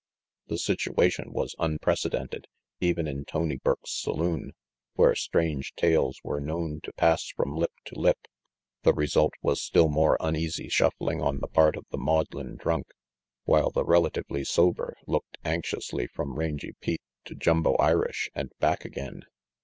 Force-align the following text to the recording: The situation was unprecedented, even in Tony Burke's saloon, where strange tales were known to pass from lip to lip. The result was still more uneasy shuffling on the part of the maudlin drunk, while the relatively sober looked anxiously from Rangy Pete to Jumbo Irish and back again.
The 0.47 0.57
situation 0.57 1.31
was 1.31 1.53
unprecedented, 1.59 2.47
even 2.79 3.07
in 3.07 3.23
Tony 3.23 3.57
Burke's 3.57 3.91
saloon, 3.93 4.53
where 4.95 5.13
strange 5.13 5.75
tales 5.75 6.19
were 6.23 6.41
known 6.41 6.79
to 6.85 6.93
pass 6.93 7.27
from 7.27 7.55
lip 7.55 7.71
to 7.85 7.99
lip. 7.99 8.17
The 8.81 8.93
result 8.95 9.35
was 9.43 9.61
still 9.61 9.89
more 9.89 10.17
uneasy 10.19 10.69
shuffling 10.69 11.21
on 11.21 11.39
the 11.39 11.47
part 11.47 11.75
of 11.77 11.85
the 11.91 11.99
maudlin 11.99 12.55
drunk, 12.55 12.87
while 13.43 13.69
the 13.69 13.85
relatively 13.85 14.43
sober 14.43 14.97
looked 15.05 15.37
anxiously 15.45 16.07
from 16.07 16.33
Rangy 16.33 16.73
Pete 16.81 17.03
to 17.25 17.35
Jumbo 17.35 17.75
Irish 17.75 18.31
and 18.33 18.51
back 18.59 18.83
again. 18.85 19.21